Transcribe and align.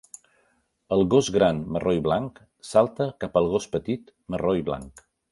El 0.95 1.03
gos 1.13 1.27
gran 1.35 1.59
marró 1.75 1.93
i 1.97 2.01
blanc 2.07 2.41
salta 2.69 3.07
cap 3.25 3.37
al 3.41 3.49
gos 3.57 3.67
petit 3.75 4.09
marró 4.37 4.55
i 4.61 4.65
blanc. 4.71 5.05